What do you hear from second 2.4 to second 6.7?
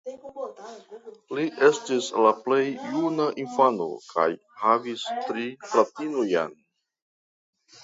plej juna infano kaj havis tri fratinojn.